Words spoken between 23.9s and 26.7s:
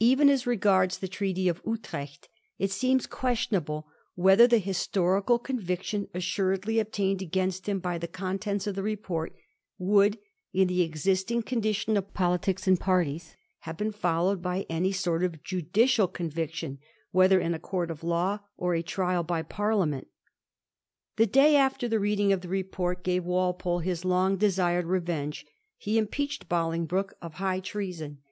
long desired revenge: he impeached